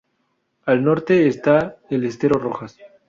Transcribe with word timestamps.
Al 0.65 0.83
norte 0.83 1.27
está 1.27 1.77
el 1.91 2.05
Estero 2.05 2.39
Rojas. 2.39 2.75